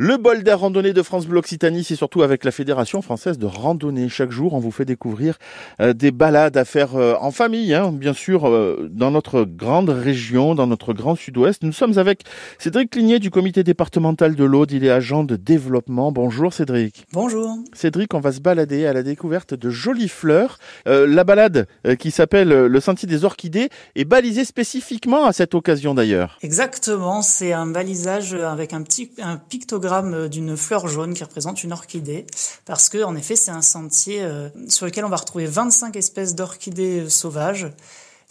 [0.00, 3.46] Le bol d'air randonnée de France Bleu Occitanie, c'est surtout avec la Fédération française de
[3.46, 4.08] randonnée.
[4.08, 5.38] Chaque jour, on vous fait découvrir
[5.80, 9.90] euh, des balades à faire euh, en famille, hein, bien sûr, euh, dans notre grande
[9.90, 11.64] région, dans notre grand sud-ouest.
[11.64, 12.22] Nous sommes avec
[12.60, 14.70] Cédric Ligné du comité départemental de l'Aude.
[14.70, 16.12] Il est agent de développement.
[16.12, 17.04] Bonjour Cédric.
[17.12, 17.58] Bonjour.
[17.72, 20.58] Cédric, on va se balader à la découverte de jolies fleurs.
[20.86, 21.66] la balade
[21.98, 26.38] qui s'appelle le Sentier des Orchidées est balisée spécifiquement à cette occasion d'ailleurs.
[26.42, 31.64] Exactement, c'est un balisage avec un petit un pictogramme euh, d'une fleur jaune qui représente
[31.64, 32.26] une orchidée,
[32.64, 36.34] parce que en effet c'est un sentier euh, sur lequel on va retrouver 25 espèces
[36.34, 37.68] d'orchidées euh, sauvages.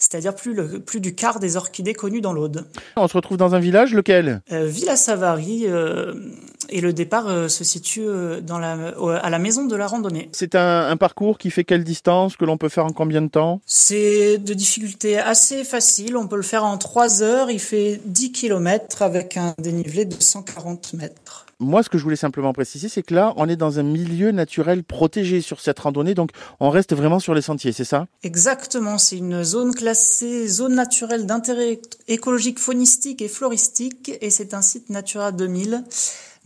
[0.00, 2.64] C'est-à-dire plus, le, plus du quart des orchidées connues dans l'Aude.
[2.96, 4.42] On se retrouve dans un village, lequel?
[4.48, 5.66] Villa Savary,
[6.68, 8.06] et le départ se situe
[8.42, 10.28] dans la, à la maison de la randonnée.
[10.32, 13.28] C'est un, un, parcours qui fait quelle distance, que l'on peut faire en combien de
[13.28, 13.60] temps?
[13.66, 18.32] C'est de difficulté assez facile, on peut le faire en 3 heures, il fait 10
[18.32, 21.46] km avec un dénivelé de 140 mètres.
[21.60, 24.30] Moi, ce que je voulais simplement préciser, c'est que là, on est dans un milieu
[24.30, 26.30] naturel protégé sur cette randonnée, donc
[26.60, 28.06] on reste vraiment sur les sentiers, c'est ça?
[28.22, 34.62] Exactement, c'est une zone classée zone naturelle d'intérêt écologique, faunistique et floristique, et c'est un
[34.62, 35.82] site Natura 2000.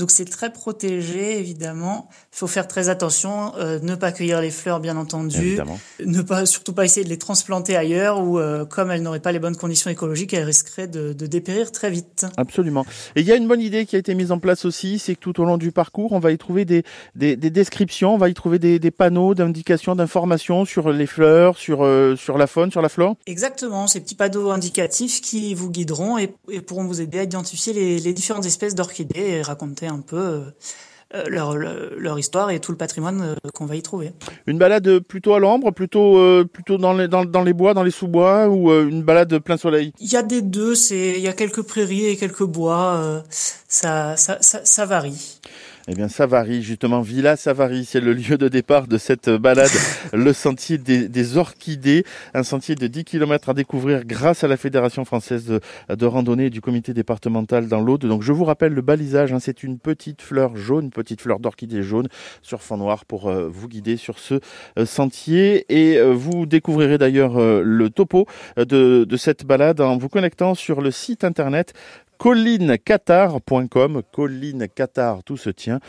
[0.00, 2.08] Donc c'est très protégé, évidemment.
[2.32, 5.36] Il faut faire très attention, euh, ne pas cueillir les fleurs, bien entendu.
[5.36, 5.78] Évidemment.
[6.02, 9.32] Ne pas, surtout pas essayer de les transplanter ailleurs où, euh, comme elles n'auraient pas
[9.32, 12.24] les bonnes conditions écologiques, elles risqueraient de, de, dépérir très vite.
[12.38, 12.86] Absolument.
[13.14, 15.16] Et il y a une bonne idée qui a été mise en place aussi, c'est
[15.16, 16.82] que tout au long du parcours, on va y trouver des,
[17.14, 21.58] des, des descriptions, on va y trouver des, des panneaux d'indications, d'informations sur les fleurs,
[21.58, 23.16] sur, euh, sur la faune, sur la flore.
[23.26, 27.74] Exactement, ces petits panneaux indicatifs qui vous guideront et, et pourront vous aider à identifier
[27.74, 30.40] les, les différentes espèces d'orchidées et raconter un peu euh,
[31.14, 34.12] euh, leur, leur, histoire et tout le patrimoine euh, qu'on va y trouver.
[34.46, 37.90] Une balade plutôt à l'ombre, plutôt plutôt dans les dans, dans, les bois, dans les
[37.90, 39.92] sous-bois ou une balade plein soleil?
[39.98, 44.16] Il y a des deux, c'est il y a quelques prairies et quelques bois, ça,
[44.16, 45.40] ça, ça, ça varie.
[45.88, 49.70] Eh bien, Savary, justement, Villa Savary, c'est le lieu de départ de cette balade,
[50.12, 54.58] le sentier des, des, orchidées, un sentier de 10 km à découvrir grâce à la
[54.58, 55.60] Fédération française de,
[55.94, 58.02] de randonnée du comité départemental dans l'Aude.
[58.02, 61.82] Donc, je vous rappelle le balisage, hein, c'est une petite fleur jaune, petite fleur d'orchidée
[61.82, 62.08] jaune
[62.42, 64.40] sur fond noir pour euh, vous guider sur ce
[64.78, 65.64] euh, sentier.
[65.70, 68.26] Et euh, vous découvrirez d'ailleurs le topo
[68.56, 71.72] de, de cette balade en vous connectant sur le site internet
[72.20, 75.80] collinecatar.com, collinecatar, tout se tient,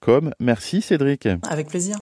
[0.00, 0.30] .com.
[0.40, 1.28] Merci Cédric.
[1.50, 1.90] Avec plaisir.